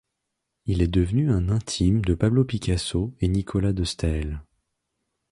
Il 0.65 0.81
est 0.81 0.87
devenu 0.87 1.29
un 1.31 1.49
intime 1.49 2.01
de 2.01 2.15
Pablo 2.15 2.43
Picasso 2.43 3.13
et 3.19 3.27
Nicolas 3.27 3.71
de 3.71 3.83
Staël. 3.83 4.41